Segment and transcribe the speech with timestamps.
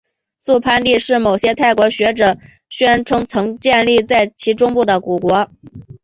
[0.39, 5.51] 素攀地是某些泰国学者宣称曾经建立在其中部的古国。